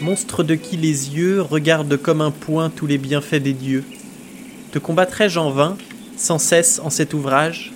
monstre 0.00 0.42
de 0.42 0.54
qui 0.54 0.76
les 0.76 1.16
yeux 1.16 1.40
regardent 1.40 1.96
comme 1.96 2.20
un 2.20 2.30
point 2.30 2.70
tous 2.70 2.86
les 2.86 2.98
bienfaits 2.98 3.42
des 3.42 3.52
dieux. 3.52 3.84
Te 4.72 4.78
combattrai-je 4.78 5.38
en 5.38 5.50
vain, 5.50 5.76
sans 6.16 6.38
cesse 6.38 6.80
en 6.82 6.90
cet 6.90 7.14
ouvrage? 7.14 7.72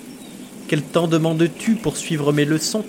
Quel 0.68 0.82
temps 0.82 1.08
demandes-tu 1.08 1.74
pour 1.74 1.96
suivre 1.96 2.32
mes 2.32 2.44
leçons? 2.44 2.84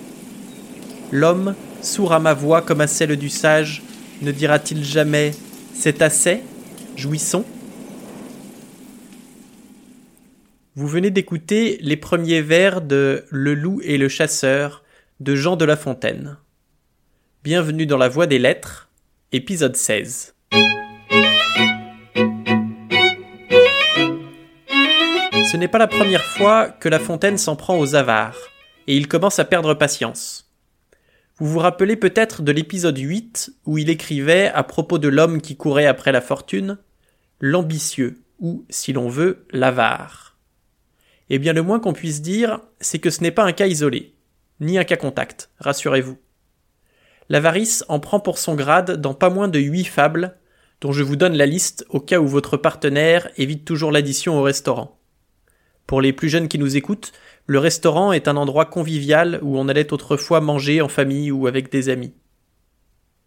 L'homme, 1.12 1.54
sourd 1.80 2.12
à 2.12 2.18
ma 2.18 2.34
voix 2.34 2.62
comme 2.62 2.80
à 2.80 2.86
celle 2.86 3.16
du 3.16 3.28
sage, 3.28 3.82
ne 4.22 4.32
dira-t-il 4.32 4.84
jamais 4.84 5.32
C'est 5.74 6.02
assez 6.02 6.42
Jouissons? 6.96 7.44
Vous 10.74 10.88
venez 10.88 11.10
d'écouter 11.10 11.78
les 11.80 11.96
premiers 11.96 12.42
vers 12.42 12.80
de 12.80 13.24
Le 13.30 13.54
loup 13.54 13.80
et 13.84 13.98
le 13.98 14.08
chasseur 14.08 14.82
de 15.20 15.34
Jean 15.34 15.56
de 15.56 15.64
La 15.64 15.76
Fontaine. 15.76 16.38
Bienvenue 17.50 17.86
dans 17.86 17.96
la 17.96 18.10
Voie 18.10 18.26
des 18.26 18.38
Lettres, 18.38 18.90
épisode 19.32 19.74
16. 19.74 20.34
Ce 25.32 25.56
n'est 25.56 25.66
pas 25.66 25.78
la 25.78 25.86
première 25.86 26.24
fois 26.24 26.68
que 26.68 26.90
La 26.90 26.98
Fontaine 26.98 27.38
s'en 27.38 27.56
prend 27.56 27.78
aux 27.78 27.94
avares, 27.94 28.36
et 28.86 28.98
il 28.98 29.08
commence 29.08 29.38
à 29.38 29.46
perdre 29.46 29.72
patience. 29.72 30.52
Vous 31.38 31.46
vous 31.46 31.58
rappelez 31.58 31.96
peut-être 31.96 32.42
de 32.42 32.52
l'épisode 32.52 32.98
8 32.98 33.50
où 33.64 33.78
il 33.78 33.88
écrivait 33.88 34.48
à 34.48 34.62
propos 34.62 34.98
de 34.98 35.08
l'homme 35.08 35.40
qui 35.40 35.56
courait 35.56 35.86
après 35.86 36.12
la 36.12 36.20
fortune, 36.20 36.76
l'ambitieux, 37.40 38.20
ou, 38.40 38.66
si 38.68 38.92
l'on 38.92 39.08
veut, 39.08 39.46
l'avare. 39.52 40.36
Eh 41.30 41.38
bien, 41.38 41.54
le 41.54 41.62
moins 41.62 41.80
qu'on 41.80 41.94
puisse 41.94 42.20
dire, 42.20 42.60
c'est 42.78 42.98
que 42.98 43.08
ce 43.08 43.22
n'est 43.22 43.30
pas 43.30 43.44
un 43.44 43.52
cas 43.52 43.68
isolé, 43.68 44.12
ni 44.60 44.76
un 44.76 44.84
cas 44.84 44.98
contact, 44.98 45.48
rassurez-vous. 45.60 46.18
L'avarice 47.28 47.84
en 47.88 48.00
prend 48.00 48.20
pour 48.20 48.38
son 48.38 48.54
grade 48.54 49.00
dans 49.00 49.14
pas 49.14 49.30
moins 49.30 49.48
de 49.48 49.58
huit 49.58 49.84
fables, 49.84 50.36
dont 50.80 50.92
je 50.92 51.02
vous 51.02 51.16
donne 51.16 51.36
la 51.36 51.46
liste 51.46 51.84
au 51.90 52.00
cas 52.00 52.20
où 52.20 52.26
votre 52.26 52.56
partenaire 52.56 53.28
évite 53.36 53.64
toujours 53.64 53.92
l'addition 53.92 54.38
au 54.38 54.42
restaurant. 54.42 54.98
Pour 55.86 56.00
les 56.00 56.12
plus 56.12 56.28
jeunes 56.28 56.48
qui 56.48 56.58
nous 56.58 56.76
écoutent, 56.76 57.12
le 57.46 57.58
restaurant 57.58 58.12
est 58.12 58.28
un 58.28 58.36
endroit 58.36 58.66
convivial 58.66 59.40
où 59.42 59.58
on 59.58 59.68
allait 59.68 59.92
autrefois 59.92 60.42
manger 60.42 60.82
en 60.82 60.88
famille 60.88 61.30
ou 61.30 61.46
avec 61.46 61.72
des 61.72 61.88
amis. 61.88 62.12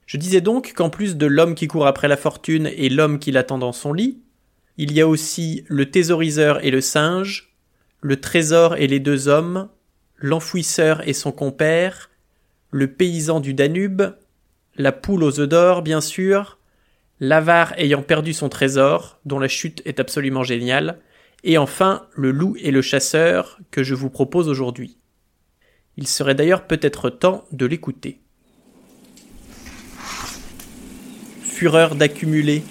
Je 0.05 0.17
disais 0.17 0.41
donc 0.41 0.73
qu'en 0.75 0.89
plus 0.89 1.15
de 1.15 1.25
l'homme 1.25 1.55
qui 1.55 1.67
court 1.67 1.87
après 1.87 2.07
la 2.07 2.17
fortune 2.17 2.69
et 2.75 2.89
l'homme 2.89 3.17
qui 3.17 3.31
l'attend 3.31 3.57
dans 3.57 3.71
son 3.71 3.93
lit, 3.93 4.21
il 4.77 4.93
y 4.93 5.01
a 5.01 5.07
aussi 5.07 5.65
le 5.67 5.89
thésauriseur 5.89 6.63
et 6.63 6.69
le 6.69 6.81
singe, 6.81 7.55
le 8.01 8.19
trésor 8.19 8.75
et 8.75 8.87
les 8.87 8.99
deux 8.99 9.27
hommes, 9.27 9.69
l'enfouisseur 10.17 11.07
et 11.07 11.13
son 11.13 11.31
compère, 11.31 12.10
le 12.71 12.87
paysan 12.87 13.39
du 13.39 13.53
Danube, 13.53 14.03
la 14.75 14.91
poule 14.91 15.23
aux 15.23 15.39
œufs 15.39 15.49
d'or, 15.49 15.81
bien 15.81 16.01
sûr, 16.01 16.57
l'avare 17.19 17.73
ayant 17.77 18.01
perdu 18.01 18.33
son 18.33 18.49
trésor, 18.49 19.19
dont 19.25 19.39
la 19.39 19.47
chute 19.47 19.81
est 19.85 19.99
absolument 19.99 20.43
géniale, 20.43 20.99
et 21.43 21.57
enfin 21.57 22.07
le 22.13 22.31
loup 22.31 22.55
et 22.59 22.71
le 22.71 22.81
chasseur 22.81 23.59
que 23.71 23.83
je 23.83 23.93
vous 23.93 24.09
propose 24.09 24.47
aujourd'hui. 24.47 24.97
Il 25.97 26.07
serait 26.07 26.35
d'ailleurs 26.35 26.65
peut-être 26.65 27.09
temps 27.09 27.45
de 27.51 27.65
l'écouter. 27.65 28.21
Fureur 31.43 31.95
d'accumuler, 31.95 32.63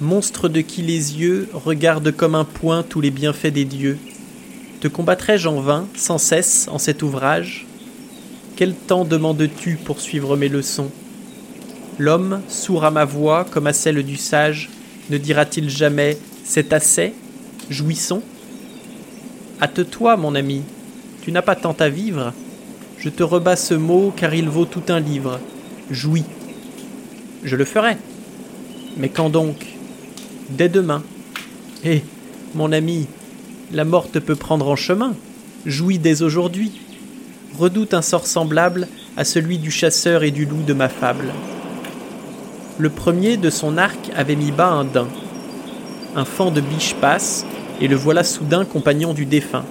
monstre 0.00 0.48
de 0.48 0.62
qui 0.62 0.82
les 0.82 1.20
yeux 1.20 1.48
regardent 1.52 2.10
comme 2.10 2.34
un 2.34 2.44
point 2.44 2.82
tous 2.82 3.00
les 3.00 3.10
bienfaits 3.10 3.52
des 3.52 3.64
dieux, 3.64 3.98
te 4.80 4.88
combattrai-je 4.88 5.48
en 5.48 5.60
vain, 5.60 5.88
sans 5.94 6.18
cesse, 6.18 6.68
en 6.68 6.78
cet 6.78 7.02
ouvrage? 7.02 7.65
Quel 8.56 8.74
temps 8.74 9.04
demandes-tu 9.04 9.76
pour 9.76 10.00
suivre 10.00 10.34
mes 10.34 10.48
leçons? 10.48 10.90
L'homme, 11.98 12.40
sourd 12.48 12.86
à 12.86 12.90
ma 12.90 13.04
voix 13.04 13.44
comme 13.44 13.66
à 13.66 13.74
celle 13.74 14.02
du 14.02 14.16
sage, 14.16 14.70
ne 15.10 15.18
dira-t-il 15.18 15.68
jamais 15.68 16.16
C'est 16.42 16.72
assez 16.72 17.12
Jouissons? 17.68 18.22
Hâte-toi, 19.60 20.16
mon 20.16 20.34
ami, 20.34 20.62
tu 21.22 21.32
n'as 21.32 21.42
pas 21.42 21.54
tant 21.54 21.76
à 21.80 21.90
vivre. 21.90 22.32
Je 22.98 23.10
te 23.10 23.22
rebats 23.22 23.56
ce 23.56 23.74
mot 23.74 24.12
car 24.16 24.34
il 24.34 24.48
vaut 24.48 24.64
tout 24.64 24.84
un 24.88 25.00
livre. 25.00 25.38
Jouis. 25.90 26.24
Je 27.44 27.56
le 27.56 27.64
ferai. 27.66 27.98
Mais 28.96 29.10
quand 29.10 29.28
donc? 29.28 29.66
Dès 30.48 30.70
demain. 30.70 31.02
Eh, 31.84 32.02
mon 32.54 32.72
ami, 32.72 33.06
la 33.72 33.84
mort 33.84 34.10
te 34.10 34.18
peut 34.18 34.36
prendre 34.36 34.68
en 34.68 34.76
chemin. 34.76 35.14
Jouis 35.66 35.98
dès 35.98 36.22
aujourd'hui 36.22 36.72
redoute 37.56 37.94
un 37.94 38.02
sort 38.02 38.26
semblable 38.26 38.86
à 39.16 39.24
celui 39.24 39.58
du 39.58 39.70
chasseur 39.70 40.22
et 40.22 40.30
du 40.30 40.44
loup 40.44 40.62
de 40.62 40.74
ma 40.74 40.88
fable. 40.88 41.32
Le 42.78 42.90
premier 42.90 43.36
de 43.36 43.50
son 43.50 43.78
arc 43.78 44.10
avait 44.14 44.36
mis 44.36 44.52
bas 44.52 44.68
un 44.68 44.84
daim. 44.84 45.08
Un 46.14 46.24
fan 46.24 46.52
de 46.52 46.60
biche 46.60 46.94
passe, 47.00 47.46
et 47.80 47.88
le 47.88 47.96
voilà 47.96 48.22
soudain 48.22 48.64
compagnon 48.64 49.14
du 49.14 49.24
défunt. 49.24 49.64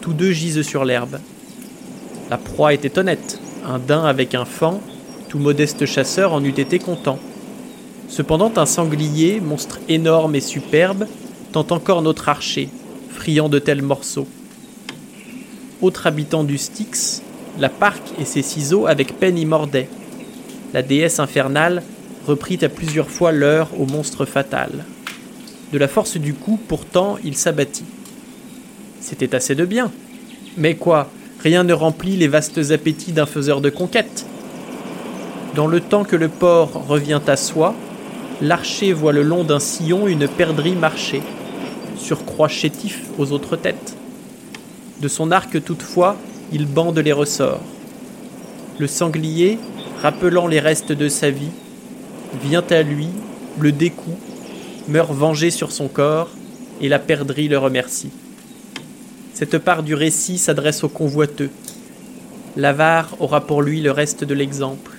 Tous 0.00 0.12
deux 0.12 0.32
gisent 0.32 0.62
sur 0.62 0.84
l'herbe. 0.84 1.18
La 2.30 2.36
proie 2.38 2.74
était 2.74 2.98
honnête. 2.98 3.40
Un 3.66 3.78
daim 3.78 4.04
avec 4.04 4.34
un 4.34 4.44
fan, 4.44 4.78
tout 5.28 5.38
modeste 5.38 5.86
chasseur 5.86 6.32
en 6.32 6.44
eût 6.44 6.48
été 6.50 6.78
content. 6.78 7.18
Cependant 8.08 8.52
un 8.56 8.66
sanglier, 8.66 9.40
monstre 9.40 9.78
énorme 9.88 10.34
et 10.34 10.40
superbe, 10.40 11.06
tend 11.52 11.66
encore 11.70 12.02
notre 12.02 12.28
archer, 12.28 12.68
friand 13.10 13.48
de 13.48 13.58
tels 13.58 13.82
morceaux. 13.82 14.26
Autre 15.80 16.06
habitant 16.06 16.44
du 16.44 16.58
Styx, 16.58 17.22
la 17.58 17.68
parque 17.68 18.12
et 18.18 18.24
ses 18.24 18.42
ciseaux 18.42 18.86
avec 18.86 19.18
peine 19.18 19.38
y 19.38 19.44
mordaient. 19.44 19.88
La 20.72 20.82
déesse 20.82 21.18
infernale 21.18 21.82
reprit 22.26 22.58
à 22.62 22.68
plusieurs 22.68 23.10
fois 23.10 23.32
l'heure 23.32 23.68
au 23.78 23.86
monstre 23.86 24.24
fatal. 24.24 24.84
De 25.72 25.78
la 25.78 25.88
force 25.88 26.16
du 26.16 26.34
coup, 26.34 26.58
pourtant, 26.68 27.16
il 27.24 27.36
s'abattit. 27.36 27.84
C'était 29.00 29.34
assez 29.34 29.54
de 29.54 29.64
bien. 29.64 29.90
Mais 30.56 30.74
quoi, 30.74 31.10
rien 31.40 31.64
ne 31.64 31.72
remplit 31.72 32.16
les 32.16 32.28
vastes 32.28 32.70
appétits 32.70 33.12
d'un 33.12 33.26
faiseur 33.26 33.60
de 33.60 33.70
conquête. 33.70 34.26
Dans 35.54 35.66
le 35.66 35.80
temps 35.80 36.04
que 36.04 36.16
le 36.16 36.28
porc 36.28 36.86
revient 36.86 37.20
à 37.26 37.36
soi, 37.36 37.74
l'archer 38.40 38.92
voit 38.92 39.12
le 39.12 39.22
long 39.22 39.44
d'un 39.44 39.58
sillon 39.58 40.06
une 40.06 40.28
perdrix 40.28 40.72
marcher, 40.72 41.22
surcroît 41.96 42.48
chétif 42.48 43.02
aux 43.18 43.32
autres 43.32 43.56
têtes. 43.56 43.96
De 45.00 45.08
son 45.08 45.30
arc 45.30 45.64
toutefois, 45.64 46.16
il 46.52 46.66
bande 46.66 46.98
les 46.98 47.12
ressorts. 47.12 47.64
Le 48.78 48.86
sanglier, 48.86 49.58
rappelant 50.02 50.46
les 50.46 50.60
restes 50.60 50.92
de 50.92 51.08
sa 51.08 51.30
vie, 51.30 51.50
vient 52.42 52.64
à 52.70 52.82
lui, 52.82 53.08
le 53.58 53.72
découd, 53.72 54.14
meurt 54.88 55.12
vengé 55.12 55.50
sur 55.50 55.72
son 55.72 55.88
corps, 55.88 56.30
et 56.80 56.88
la 56.88 56.98
perdrix 56.98 57.48
le 57.48 57.58
remercie. 57.58 58.10
Cette 59.34 59.58
part 59.58 59.82
du 59.82 59.94
récit 59.94 60.38
s'adresse 60.38 60.82
au 60.82 60.88
convoiteux. 60.88 61.50
L'avare 62.56 63.16
aura 63.20 63.42
pour 63.46 63.62
lui 63.62 63.80
le 63.80 63.90
reste 63.90 64.24
de 64.24 64.34
l'exemple. 64.34 64.92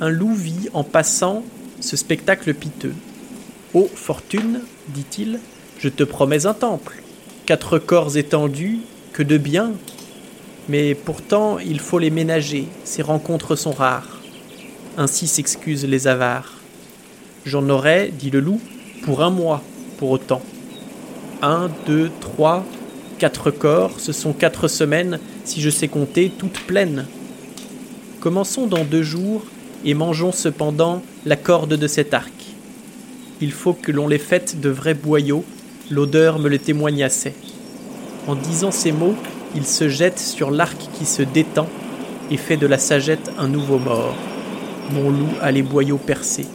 Un 0.00 0.08
loup 0.08 0.34
vit 0.34 0.68
en 0.72 0.84
passant 0.84 1.42
ce 1.80 1.96
spectacle 1.96 2.54
piteux. 2.54 2.94
Ô 3.74 3.88
fortune, 3.94 4.60
dit-il, 4.88 5.40
je 5.78 5.88
te 5.88 6.04
promets 6.04 6.46
un 6.46 6.54
temple, 6.54 7.02
quatre 7.44 7.78
corps 7.78 8.16
étendus, 8.16 8.80
que 9.12 9.22
de 9.22 9.36
bien, 9.36 9.72
mais 10.68 10.94
pourtant 10.94 11.58
il 11.58 11.80
faut 11.80 11.98
les 11.98 12.10
ménager, 12.10 12.66
ces 12.84 13.02
rencontres 13.02 13.56
sont 13.56 13.72
rares. 13.72 14.20
Ainsi 14.96 15.26
s'excusent 15.26 15.86
les 15.86 16.06
avares. 16.06 16.52
J'en 17.44 17.68
aurais, 17.68 18.10
dit 18.12 18.30
le 18.30 18.40
loup, 18.40 18.60
pour 19.02 19.22
un 19.22 19.30
mois, 19.30 19.62
pour 19.98 20.10
autant. 20.10 20.42
Un, 21.40 21.70
deux, 21.86 22.10
trois, 22.20 22.64
quatre 23.18 23.50
corps, 23.50 23.98
ce 23.98 24.12
sont 24.12 24.32
quatre 24.32 24.68
semaines, 24.68 25.18
si 25.44 25.60
je 25.60 25.70
sais 25.70 25.88
compter, 25.88 26.30
toutes 26.36 26.60
pleines. 26.60 27.06
Commençons 28.20 28.66
dans 28.66 28.84
deux 28.84 29.02
jours, 29.02 29.42
et 29.84 29.94
mangeons 29.94 30.32
cependant 30.32 31.02
la 31.26 31.36
corde 31.36 31.74
de 31.74 31.86
cet 31.86 32.14
arc. 32.14 32.32
Il 33.40 33.50
faut 33.50 33.72
que 33.72 33.90
l'on 33.90 34.06
les 34.06 34.18
faite 34.18 34.60
de 34.60 34.68
vrais 34.68 34.94
boyaux, 34.94 35.44
l'odeur 35.90 36.38
me 36.38 36.48
le 36.48 36.58
témoigne 36.58 37.02
assez. 37.02 37.34
En 38.28 38.36
disant 38.36 38.70
ces 38.70 38.92
mots, 38.92 39.16
il 39.54 39.66
se 39.66 39.88
jette 39.88 40.18
sur 40.18 40.50
l'arc 40.50 40.78
qui 40.94 41.04
se 41.04 41.22
détend 41.22 41.68
et 42.30 42.36
fait 42.36 42.56
de 42.56 42.66
la 42.66 42.78
sagette 42.78 43.30
un 43.38 43.48
nouveau 43.48 43.78
mort. 43.78 44.14
Mon 44.90 45.10
loup 45.10 45.30
a 45.40 45.50
les 45.50 45.62
boyaux 45.62 45.98
percés. 45.98 46.46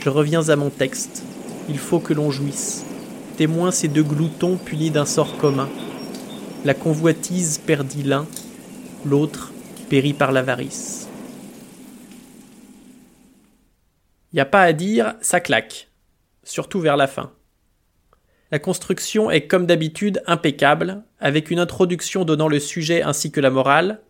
Je 0.00 0.08
reviens 0.08 0.48
à 0.48 0.56
mon 0.56 0.70
texte. 0.70 1.22
Il 1.68 1.78
faut 1.78 2.00
que 2.00 2.14
l'on 2.14 2.30
jouisse. 2.30 2.84
Témoin 3.36 3.70
ces 3.70 3.88
deux 3.88 4.02
gloutons 4.02 4.56
punis 4.56 4.90
d'un 4.90 5.06
sort 5.06 5.36
commun. 5.36 5.68
La 6.64 6.74
convoitise 6.74 7.58
perdit 7.58 8.02
l'un, 8.02 8.26
l'autre 9.04 9.52
périt 9.88 10.12
par 10.12 10.32
l'avarice. 10.32 11.08
Y 14.32 14.40
a 14.40 14.44
pas 14.44 14.62
à 14.62 14.72
dire, 14.72 15.14
ça 15.20 15.40
claque, 15.40 15.88
surtout 16.44 16.80
vers 16.80 16.96
la 16.96 17.06
fin. 17.06 17.32
La 18.50 18.58
construction 18.58 19.30
est 19.30 19.46
comme 19.46 19.66
d'habitude 19.66 20.22
impeccable, 20.26 21.04
avec 21.20 21.50
une 21.52 21.60
introduction 21.60 22.24
donnant 22.24 22.48
le 22.48 22.58
sujet 22.58 23.02
ainsi 23.02 23.30
que 23.30 23.40
la 23.40 23.50
morale, 23.50 24.00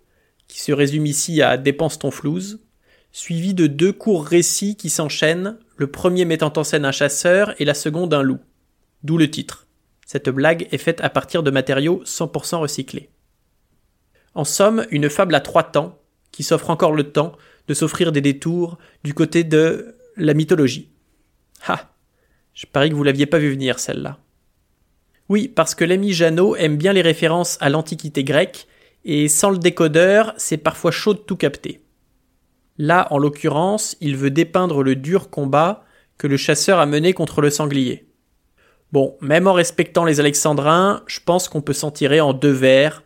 qui 0.49 0.61
se 0.61 0.73
résume 0.73 1.05
ici 1.05 1.43
à 1.43 1.59
Dépense 1.59 1.99
ton 1.99 2.11
flouze, 2.11 2.61
suivi 3.13 3.53
de 3.53 3.67
deux 3.67 3.93
courts 3.93 4.25
récits 4.25 4.77
qui 4.77 4.89
s'enchaînent, 4.89 5.59
le 5.77 5.89
premier 5.89 6.25
mettant 6.25 6.53
en 6.57 6.65
scène 6.65 6.87
un 6.87 6.93
chasseur 6.93 7.55
et 7.61 7.67
la 7.67 7.75
seconde 7.75 8.15
un 8.15 8.23
loup. 8.23 8.39
D'où 9.03 9.19
le 9.19 9.31
titre. 9.31 9.67
Cette 10.07 10.31
blague 10.31 10.69
est 10.73 10.79
faite 10.79 11.03
à 11.03 11.11
partir 11.11 11.43
de 11.43 11.51
matériaux 11.51 12.03
100% 12.05 12.57
recyclés. 12.57 13.11
En 14.35 14.45
somme, 14.45 14.87
une 14.91 15.11
fable 15.11 15.35
à 15.35 15.41
trois 15.41 15.65
temps, 15.65 15.99
qui 16.33 16.45
s'offre 16.45 16.71
encore 16.71 16.93
le 16.93 17.13
temps 17.13 17.37
de 17.69 17.75
s'offrir 17.75 18.11
des 18.11 18.21
détours 18.21 18.79
du 19.05 19.13
côté 19.13 19.45
de 19.45 19.97
la 20.17 20.33
mythologie. 20.33 20.91
Ha 21.67 21.93
Je 22.55 22.67
parie 22.67 22.89
que 22.89 22.95
vous 22.95 23.05
l'aviez 23.05 23.27
pas 23.27 23.39
vu 23.39 23.51
venir, 23.51 23.79
celle-là. 23.79 24.19
Oui, 25.31 25.47
parce 25.47 25.77
que 25.77 25.85
l'ami 25.85 26.13
Jeannot 26.13 26.57
aime 26.57 26.77
bien 26.77 26.93
les 26.93 27.03
références 27.03 27.57
à 27.61 27.69
l'Antiquité 27.69 28.25
grecque, 28.25 28.67
et 29.05 29.29
sans 29.29 29.51
le 29.51 29.59
décodeur, 29.59 30.35
c'est 30.37 30.57
parfois 30.57 30.91
chaud 30.91 31.15
de 31.15 31.21
tout 31.21 31.37
capter. 31.37 31.81
Là, 32.79 33.07
en 33.13 33.19
l'occurrence, 33.19 33.97
il 34.01 34.17
veut 34.17 34.33
dépeindre 34.33 34.83
le 34.83 34.97
dur 34.97 35.31
combat 35.31 35.85
que 36.19 36.27
le 36.27 36.37
chasseur 36.37 36.81
a 36.81 36.87
mené 36.87 37.13
contre 37.13 37.43
le 37.43 37.51
sanglier. 37.51 38.09
Bon, 38.91 39.17
même 39.21 39.47
en 39.47 39.53
respectant 39.53 40.05
les 40.05 40.19
Alexandrins, 40.19 41.05
je 41.07 41.21
pense 41.25 41.49
qu'on 41.49 41.63
peut 41.63 41.75
s'en 41.75 41.93
tirer 41.93 42.21
en 42.21 42.33
deux 42.33 42.51
vers. 42.51 43.05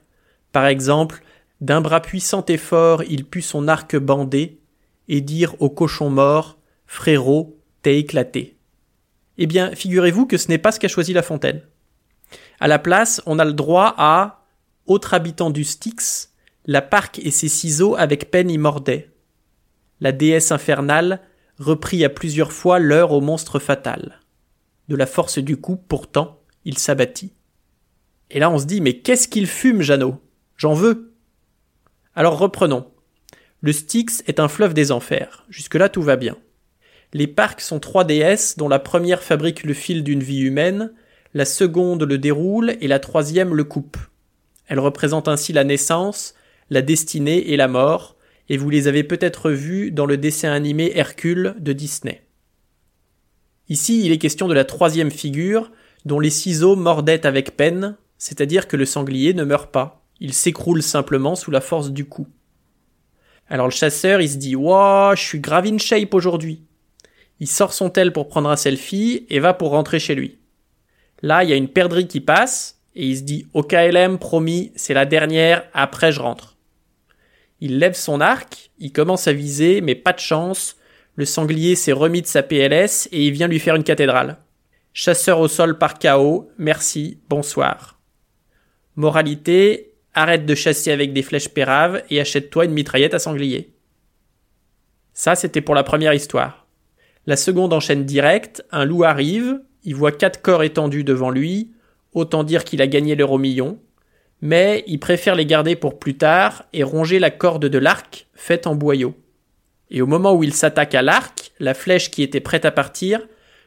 Par 0.50 0.65
exemple, 0.65 1.23
d'un 1.61 1.82
bras 1.82 2.00
puissant 2.00 2.43
et 2.47 2.56
fort, 2.56 3.03
il 3.03 3.26
put 3.26 3.43
son 3.43 3.69
arc 3.69 3.97
bander, 3.97 4.61
et 5.09 5.21
dire 5.21 5.61
au 5.61 5.69
cochon 5.69 6.09
mort, 6.09 6.56
frérot, 6.87 7.59
t'es 7.82 7.99
éclaté. 7.99 8.56
Eh 9.37 9.47
bien, 9.47 9.73
figurez-vous 9.75 10.25
que 10.25 10.38
ce 10.38 10.49
n'est 10.49 10.56
pas 10.56 10.73
ce 10.73 10.81
qu'a 10.81 10.88
choisi 10.88 11.12
La 11.12 11.23
Fontaine. 11.23 11.61
À 12.64 12.66
la 12.66 12.78
place, 12.78 13.20
on 13.26 13.38
a 13.38 13.44
le 13.44 13.52
droit 13.52 13.94
à 13.99 14.46
autre 14.87 15.12
habitant 15.12 15.50
du 15.50 15.64
Styx, 15.64 16.32
la 16.64 16.81
parque 16.81 17.19
et 17.19 17.31
ses 17.31 17.50
ciseaux 17.50 17.94
avec 17.94 18.31
peine 18.31 18.50
y 18.50 18.56
mordaient. 18.56 19.11
La 20.00 20.12
déesse 20.12 20.50
infernale 20.50 21.20
reprit 21.58 22.06
à 22.06 22.08
plusieurs 22.08 22.52
fois 22.52 22.78
l'heure 22.78 23.12
au 23.12 23.20
monstre 23.20 23.58
fatal. 23.58 24.22
De 24.88 24.96
la 24.96 25.05
force 25.05 25.38
du 25.38 25.58
coup, 25.58 25.76
pourtant, 25.76 26.40
il 26.64 26.78
s'abattit. 26.78 27.34
Et 28.31 28.38
là, 28.38 28.49
on 28.49 28.58
se 28.58 28.64
dit, 28.64 28.81
mais 28.81 28.96
qu'est-ce 28.96 29.28
qu'il 29.28 29.46
fume, 29.46 29.82
Jeannot? 29.82 30.19
J'en 30.56 30.72
veux. 30.72 31.12
Alors 32.14 32.38
reprenons. 32.38 32.90
Le 33.61 33.75
Styx 33.75 34.22
est 34.26 34.40
un 34.40 34.49
fleuve 34.49 34.72
des 34.72 34.90
enfers. 34.90 35.44
Jusque-là, 35.50 35.90
tout 35.90 36.00
va 36.00 36.16
bien. 36.16 36.38
Les 37.12 37.26
parcs 37.26 37.61
sont 37.61 37.78
trois 37.78 38.05
déesses 38.05 38.56
dont 38.56 38.70
la 38.70 38.78
première 38.78 39.22
fabrique 39.22 39.64
le 39.64 39.75
fil 39.75 40.02
d'une 40.02 40.22
vie 40.22 40.40
humaine, 40.40 40.94
la 41.35 41.45
seconde 41.45 42.05
le 42.05 42.17
déroule 42.17 42.77
et 42.81 42.89
la 42.89 43.01
troisième 43.01 43.55
le 43.55 43.65
coupe. 43.65 43.97
Elles 44.67 44.79
représentent 44.79 45.29
ainsi 45.29 45.53
la 45.53 45.65
naissance, 45.65 46.35
la 46.71 46.81
destinée 46.81 47.51
et 47.51 47.57
la 47.57 47.69
mort, 47.69 48.17
et 48.49 48.57
vous 48.57 48.71
les 48.71 48.89
avez 48.89 49.05
peut-être 49.05 49.51
vues 49.51 49.91
dans 49.91 50.07
le 50.07 50.17
dessin 50.17 50.53
animé 50.53 50.93
Hercule 50.95 51.57
de 51.59 51.73
Disney. 51.73 52.23
Ici, 53.69 54.05
il 54.05 54.13
est 54.13 54.19
question 54.19 54.47
de 54.47 54.55
la 54.55 54.65
troisième 54.65 55.11
figure, 55.11 55.73
dont 56.05 56.21
les 56.21 56.31
ciseaux 56.31 56.77
mordaient 56.77 57.27
avec 57.27 57.57
peine, 57.57 57.97
c'est-à-dire 58.17 58.69
que 58.69 58.77
le 58.77 58.85
sanglier 58.85 59.35
ne 59.35 59.45
meurt 59.45 59.73
pas, 59.73 60.05
il 60.21 60.33
s'écroule 60.33 60.83
simplement 60.83 61.35
sous 61.35 61.51
la 61.51 61.61
force 61.61 61.91
du 61.91 62.05
coup. 62.05 62.29
Alors 63.49 63.67
le 63.67 63.73
chasseur, 63.73 64.21
il 64.21 64.31
se 64.31 64.37
dit 64.37 64.55
Wouah, 64.55 65.15
je 65.17 65.23
suis 65.23 65.41
grave 65.41 65.67
in 65.67 65.79
shape 65.79 66.15
aujourd'hui. 66.15 66.63
Il 67.41 67.49
sort 67.49 67.73
son 67.73 67.91
tel 67.91 68.13
pour 68.13 68.29
prendre 68.29 68.49
un 68.49 68.57
selfie 68.57 69.27
et 69.29 69.41
va 69.41 69.53
pour 69.53 69.71
rentrer 69.71 69.99
chez 69.99 70.15
lui. 70.15 70.39
Là, 71.25 71.43
il 71.43 71.49
y 71.49 71.55
a 71.55 71.56
une 71.56 71.69
perdrix 71.69 72.06
qui 72.06 72.21
passe 72.21 72.82
et 72.94 73.06
il 73.06 73.17
se 73.17 73.23
dit 73.23 73.47
Au 73.55 73.62
KLM, 73.62 74.19
promis, 74.19 74.73
c'est 74.76 74.93
la 74.93 75.06
dernière, 75.06 75.65
après 75.73 76.12
je 76.12 76.21
rentre. 76.21 76.59
Il 77.61 77.79
lève 77.79 77.94
son 77.94 78.21
arc, 78.21 78.71
il 78.79 78.93
commence 78.93 79.26
à 79.26 79.32
viser, 79.32 79.81
mais 79.81 79.94
pas 79.94 80.12
de 80.12 80.19
chance, 80.19 80.76
le 81.15 81.25
sanglier 81.25 81.76
s'est 81.76 81.93
remis 81.93 82.21
de 82.21 82.26
sa 82.26 82.43
PLS 82.43 83.09
et 83.11 83.26
il 83.26 83.32
vient 83.32 83.49
lui 83.49 83.59
faire 83.59 83.75
une 83.75 83.85
cathédrale. 83.85 84.37
Chasseur 84.93 85.41
au 85.41 85.49
sol 85.49 85.79
par 85.79 85.99
chaos, 85.99 86.50
merci, 86.59 87.19
bonsoir. 87.31 87.99
Moralité, 88.94 89.94
arrête 90.12 90.44
de 90.44 90.55
chasser 90.55 90.93
avec 90.93 91.15
des 91.15 91.23
flèches 91.23 91.49
péraves 91.49 92.03
et 92.11 92.21
achète-toi 92.21 92.67
une 92.67 92.75
mitraillette 92.75 93.15
à 93.15 93.19
sanglier. 93.19 93.73
Ça, 95.15 95.37
c'était 95.37 95.62
pour 95.62 95.75
la 95.75 95.85
première 95.85 96.12
histoire. 96.12 96.67
La 97.25 97.37
seconde 97.37 97.73
enchaîne 97.73 98.05
direct, 98.05 98.62
un 98.71 98.85
loup 98.85 99.05
arrive, 99.05 99.59
il 99.85 99.95
voit 99.95 100.13
quatre 100.13 100.43
corps 100.43 100.63
étendus 100.63 101.05
devant 101.05 101.31
lui, 101.31 101.71
autant 102.13 102.45
dire 102.45 102.65
qu'il 102.65 102.83
a 102.83 102.87
gagné 102.87 103.15
l'euro 103.15 103.39
million, 103.39 103.79
mais 104.41 104.85
il 104.87 104.99
préfère 104.99 105.35
les 105.35 105.47
garder 105.47 105.77
pour 105.77 105.99
plus 105.99 106.17
tard 106.17 106.65
et 106.73 106.83
ronger 106.83 107.19
la 107.19 107.31
corde 107.31 107.67
de 107.67 107.79
l'arc 107.79 108.27
faite 108.35 108.67
en 108.67 108.75
boyau 108.75 109.15
et 109.95 110.03
au 110.03 110.07
moment 110.07 110.35
où 110.35 110.43
il 110.43 110.53
s'attaque 110.53 110.95
à 110.95 111.03
l'arc, 111.03 111.53
la 111.61 111.73
flèche 111.73 112.11
qui 112.11 112.23
était 112.23 112.41
prête 112.41 112.65
à 112.65 112.73
partir 112.73 113.21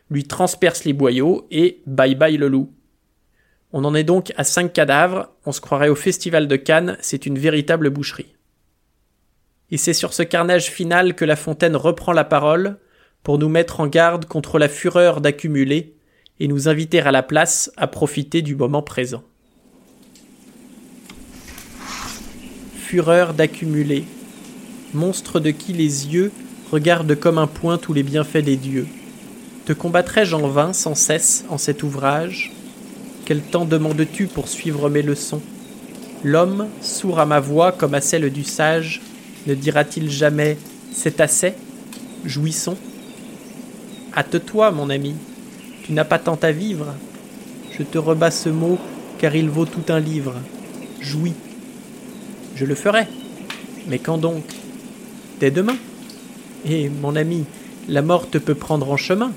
lui 0.10 0.26
transperce 0.26 0.86
les 0.86 0.94
boyaux 0.94 1.48
et 1.52 1.82
bye 1.86 2.16
bye 2.16 2.38
le 2.38 2.48
loup. 2.48 2.74
On 3.72 3.84
en 3.86 3.96
est 3.96 4.04
donc 4.04 4.34
à 4.38 4.44
cinq 4.44 4.74
cadavres, 4.74 5.30
on 5.46 5.52
se 5.52 5.62
croirait 5.62 5.90
au 5.90 5.96
festival 5.96 6.48
de 6.48 6.56
Cannes, 6.56 6.98
c'est 7.02 7.26
une 7.26 7.38
véritable 7.38 7.90
boucherie. 7.90 8.36
Et 9.70 9.78
c'est 9.78 9.94
sur 9.94 10.14
ce 10.14 10.24
carnage 10.24 10.72
final 10.72 11.14
que 11.14 11.26
La 11.26 11.36
Fontaine 11.36 11.76
reprend 11.76 12.14
la 12.14 12.24
parole 12.24 12.78
pour 13.24 13.38
nous 13.38 13.50
mettre 13.50 13.82
en 13.82 13.88
garde 13.88 14.26
contre 14.26 14.60
la 14.60 14.70
fureur 14.70 15.20
d'accumuler 15.20 15.97
et 16.40 16.48
nous 16.48 16.68
inviter 16.68 17.00
à 17.02 17.12
la 17.12 17.24
place 17.24 17.72
à 17.78 17.88
profiter 17.88 18.42
du 18.42 18.56
moment 18.56 18.82
présent. 18.82 19.24
Fureur 22.78 23.34
d'accumuler, 23.34 24.06
monstre 24.94 25.40
de 25.40 25.52
qui 25.52 25.74
les 25.74 26.08
yeux 26.08 26.32
regardent 26.72 27.16
comme 27.16 27.38
un 27.38 27.48
point 27.48 27.78
tous 27.78 27.94
les 27.94 28.04
bienfaits 28.04 28.38
des 28.38 28.56
dieux. 28.56 28.88
Te 29.66 29.74
combattrai-je 29.74 30.36
en 30.36 30.48
vain 30.48 30.72
sans 30.74 30.96
cesse 30.96 31.44
en 31.50 31.58
cet 31.58 31.84
ouvrage? 31.84 32.54
Quel 33.26 33.42
temps 33.42 33.66
demandes-tu 33.66 34.28
pour 34.28 34.48
suivre 34.48 34.90
mes 34.90 35.02
leçons? 35.02 35.42
L'homme, 36.24 36.68
sourd 36.82 37.20
à 37.20 37.26
ma 37.26 37.42
voix 37.42 37.74
comme 37.74 37.94
à 37.94 38.02
celle 38.02 38.32
du 38.32 38.44
sage, 38.44 39.02
ne 39.46 39.54
dira-t-il 39.54 40.10
jamais 40.10 40.58
C'est 40.94 41.20
assez 41.20 41.54
Jouissons? 42.26 42.78
Hâte-toi, 44.16 44.72
mon 44.72 44.90
ami, 44.90 45.16
tu 45.88 45.94
n'as 45.94 46.04
pas 46.04 46.20
tant 46.20 46.38
à 46.42 46.52
vivre. 46.52 46.94
Je 47.72 47.82
te 47.82 47.98
rebats 47.98 48.30
ce 48.30 48.50
mot, 48.50 48.78
car 49.20 49.38
il 49.38 49.50
vaut 49.50 49.66
tout 49.66 49.86
un 49.88 50.02
livre. 50.02 50.34
Jouis. 51.00 51.34
Je 52.56 52.66
le 52.66 52.76
ferai. 52.76 53.08
Mais 53.88 53.98
quand 53.98 54.18
donc? 54.18 54.44
Dès 55.40 55.50
demain. 55.50 55.78
Et 56.70 56.90
mon 56.90 57.16
ami, 57.16 57.46
la 57.88 58.02
mort 58.02 58.30
te 58.30 58.38
peut 58.38 58.54
prendre 58.54 58.92
en 58.92 58.98
chemin. 58.98 59.32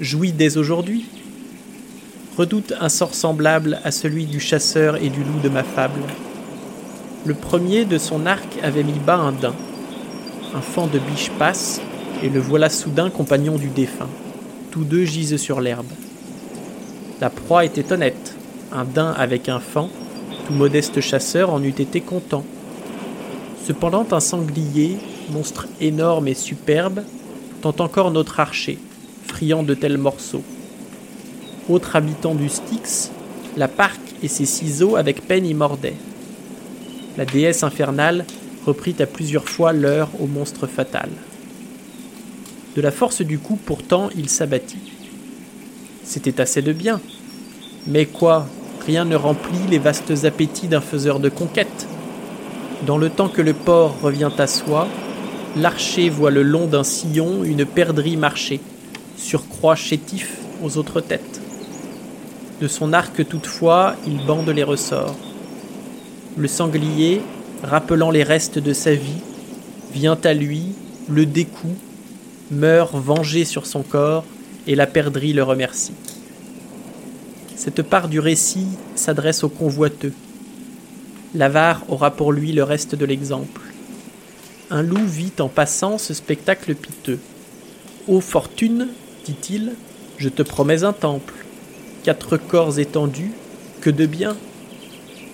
Jouis 0.00 0.32
dès 0.32 0.56
aujourd'hui. 0.56 1.06
Redoute 2.36 2.72
un 2.80 2.88
sort 2.88 3.14
semblable 3.14 3.78
à 3.84 3.92
celui 3.92 4.26
du 4.26 4.40
chasseur 4.40 4.96
et 4.96 5.10
du 5.10 5.22
loup 5.22 5.38
de 5.44 5.48
ma 5.48 5.62
fable. 5.62 6.00
Le 7.24 7.34
premier 7.34 7.84
de 7.84 7.98
son 7.98 8.26
arc 8.26 8.58
avait 8.64 8.82
mis 8.82 8.98
bas 8.98 9.18
un 9.18 9.30
daim. 9.30 9.54
Un 10.56 10.60
fan 10.60 10.88
de 10.90 10.98
biche 10.98 11.30
passe, 11.38 11.80
et 12.24 12.30
le 12.30 12.40
voilà 12.40 12.68
soudain 12.68 13.10
compagnon 13.10 13.58
du 13.58 13.68
défunt. 13.68 14.08
Deux 14.84 15.04
gisent 15.04 15.36
sur 15.36 15.60
l'herbe. 15.60 15.90
La 17.20 17.30
proie 17.30 17.64
était 17.64 17.92
honnête. 17.92 18.34
Un 18.70 18.84
daim 18.84 19.14
avec 19.16 19.48
un 19.48 19.60
fan, 19.60 19.88
tout 20.46 20.52
modeste 20.52 21.00
chasseur 21.00 21.50
en 21.52 21.62
eût 21.62 21.68
été 21.70 22.00
content. 22.00 22.44
Cependant 23.66 24.06
un 24.12 24.20
sanglier, 24.20 24.96
monstre 25.30 25.66
énorme 25.80 26.28
et 26.28 26.34
superbe, 26.34 27.02
tente 27.60 27.80
encore 27.80 28.10
notre 28.10 28.40
archer, 28.40 28.78
friand 29.26 29.62
de 29.62 29.74
tels 29.74 29.98
morceaux. 29.98 30.44
Autre 31.68 31.96
habitant 31.96 32.34
du 32.34 32.48
Styx, 32.48 33.10
la 33.56 33.68
parque 33.68 34.00
et 34.22 34.28
ses 34.28 34.46
ciseaux 34.46 34.96
avec 34.96 35.26
peine 35.26 35.46
y 35.46 35.54
mordaient. 35.54 35.96
La 37.16 37.24
déesse 37.24 37.62
infernale 37.64 38.24
reprit 38.64 38.94
à 39.00 39.06
plusieurs 39.06 39.48
fois 39.48 39.72
l'heure 39.72 40.10
au 40.20 40.26
monstre 40.26 40.66
fatal. 40.66 41.10
De 42.78 42.82
la 42.82 42.92
force 42.92 43.22
du 43.22 43.40
coup, 43.40 43.56
pourtant, 43.56 44.08
il 44.16 44.28
s'abattit. 44.28 44.78
C'était 46.04 46.40
assez 46.40 46.62
de 46.62 46.72
bien. 46.72 47.00
Mais 47.88 48.06
quoi 48.06 48.46
Rien 48.86 49.04
ne 49.04 49.16
remplit 49.16 49.66
les 49.68 49.80
vastes 49.80 50.24
appétits 50.24 50.68
d'un 50.68 50.80
faiseur 50.80 51.18
de 51.18 51.28
conquête. 51.28 51.88
Dans 52.86 52.96
le 52.96 53.10
temps 53.10 53.26
que 53.26 53.42
le 53.42 53.52
porc 53.52 54.00
revient 54.00 54.30
à 54.38 54.46
soi, 54.46 54.86
l'archer 55.56 56.08
voit 56.08 56.30
le 56.30 56.44
long 56.44 56.68
d'un 56.68 56.84
sillon 56.84 57.42
une 57.42 57.66
perdrix 57.66 58.16
marcher, 58.16 58.60
surcroît 59.16 59.74
chétif 59.74 60.36
aux 60.62 60.78
autres 60.78 61.00
têtes. 61.00 61.40
De 62.60 62.68
son 62.68 62.92
arc 62.92 63.26
toutefois, 63.26 63.96
il 64.06 64.24
bande 64.24 64.50
les 64.50 64.62
ressorts. 64.62 65.16
Le 66.36 66.46
sanglier, 66.46 67.22
rappelant 67.64 68.12
les 68.12 68.22
restes 68.22 68.60
de 68.60 68.72
sa 68.72 68.94
vie, 68.94 69.24
vient 69.92 70.18
à 70.22 70.32
lui, 70.32 70.74
le 71.08 71.26
découd, 71.26 71.74
meurt 72.50 72.94
vengé 72.94 73.44
sur 73.44 73.66
son 73.66 73.82
corps, 73.82 74.24
et 74.66 74.74
la 74.74 74.86
perdrix 74.86 75.32
le 75.32 75.42
remercie. 75.42 75.94
Cette 77.56 77.82
part 77.82 78.08
du 78.08 78.20
récit 78.20 78.68
s'adresse 78.94 79.42
aux 79.42 79.48
convoiteux. 79.48 80.12
L'avare 81.34 81.84
aura 81.88 82.10
pour 82.10 82.32
lui 82.32 82.52
le 82.52 82.62
reste 82.62 82.94
de 82.94 83.04
l'exemple. 83.04 83.62
Un 84.70 84.82
loup 84.82 85.06
vit 85.06 85.32
en 85.40 85.48
passant 85.48 85.98
ce 85.98 86.14
spectacle 86.14 86.74
piteux. 86.74 87.18
Ô 88.06 88.20
fortune, 88.20 88.88
dit-il, 89.24 89.72
je 90.18 90.28
te 90.28 90.42
promets 90.42 90.84
un 90.84 90.92
temple, 90.92 91.34
quatre 92.04 92.36
corps 92.36 92.78
étendus, 92.78 93.32
que 93.80 93.90
de 93.90 94.06
bien. 94.06 94.36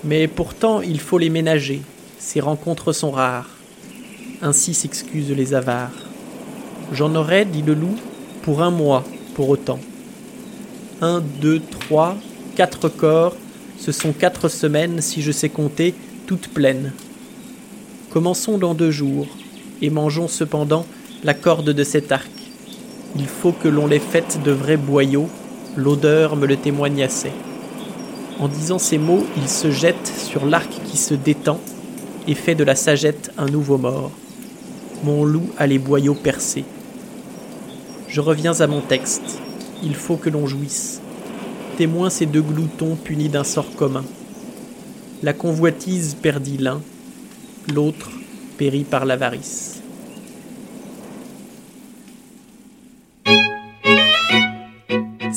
Mais 0.03 0.29
pourtant 0.29 0.81
il 0.81 1.01
faut 1.01 1.19
les 1.19 1.31
ménager, 1.31 1.83
ces 2.19 2.41
rencontres 2.41 2.93
sont 2.93 3.11
rares. 3.11 3.51
Ainsi 4.43 4.75
s'excusent 4.75 5.31
les 5.31 5.55
avares. 5.55 6.04
J'en 6.93 7.15
aurai, 7.15 7.45
dit 7.45 7.63
le 7.63 7.75
loup, 7.75 7.97
pour 8.43 8.63
un 8.63 8.71
mois, 8.71 9.05
pour 9.35 9.49
autant. 9.49 9.79
Un, 11.01 11.21
deux, 11.41 11.61
trois, 11.61 12.17
quatre 12.57 12.89
corps, 12.89 13.35
ce 13.79 13.93
sont 13.93 14.13
quatre 14.13 14.49
semaines, 14.49 15.01
si 15.01 15.23
je 15.23 15.33
sais 15.33 15.49
compter, 15.49 15.95
toutes 16.27 16.49
pleines. 16.49 16.93
Commençons 18.11 18.59
dans 18.59 18.75
deux 18.75 18.91
jours, 18.91 19.27
et 19.83 19.91
mangeons 19.91 20.29
cependant 20.29 20.87
la 21.25 21.35
corde 21.35 21.71
de 21.71 21.85
cet 21.85 22.13
arc. 22.13 22.31
Il 23.17 23.27
faut 23.27 23.53
que 23.53 23.69
l'on 23.69 23.87
les 23.87 23.99
faite 23.99 24.41
de 24.45 24.53
vrais 24.53 24.77
boyaux, 24.77 25.29
l'odeur 25.77 26.37
me 26.37 26.47
le 26.47 26.57
témoigne 26.57 27.03
assez. 27.03 27.33
En 28.39 28.49
disant 28.49 28.79
ces 28.79 28.99
mots, 28.99 29.25
il 29.37 29.49
se 29.49 29.71
jette 29.71 30.13
sur 30.17 30.47
l'arc 30.47 30.71
qui 30.85 30.97
se 30.97 31.15
détend 31.15 31.61
et 32.27 32.35
fait 32.35 32.55
de 32.55 32.65
la 32.65 32.75
sagette 32.75 33.31
un 33.39 33.47
nouveau 33.47 33.79
mort. 33.79 34.11
Mon 35.05 35.27
loup 35.27 35.51
a 35.59 35.67
les 35.67 35.79
boyaux 35.79 36.15
percés. 36.15 36.65
Je 38.09 38.23
reviens 38.23 38.59
à 38.63 38.67
mon 38.67 38.81
texte. 38.81 39.39
Il 39.83 39.95
faut 39.95 40.17
que 40.17 40.31
l'on 40.31 40.47
jouisse. 40.47 41.03
Témoin 41.77 42.09
ces 42.09 42.25
deux 42.25 42.41
gloutons 42.41 42.97
punis 42.97 43.29
d'un 43.29 43.45
sort 43.45 43.77
commun. 43.77 44.07
La 45.23 45.35
convoitise 45.35 46.15
perdit 46.15 46.57
l'un, 46.57 46.81
l'autre 47.75 48.13
périt 48.57 48.85
par 48.85 49.05
l'avarice. 49.05 49.74